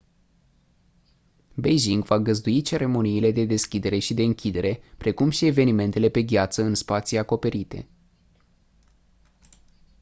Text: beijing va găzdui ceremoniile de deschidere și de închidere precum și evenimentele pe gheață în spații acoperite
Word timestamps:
beijing 1.53 2.03
va 2.05 2.19
găzdui 2.19 2.61
ceremoniile 2.61 3.31
de 3.31 3.45
deschidere 3.45 3.99
și 3.99 4.13
de 4.13 4.23
închidere 4.23 4.79
precum 4.97 5.29
și 5.29 5.45
evenimentele 5.45 6.09
pe 6.09 6.21
gheață 6.23 6.61
în 6.61 6.73
spații 6.75 7.17
acoperite 7.17 7.87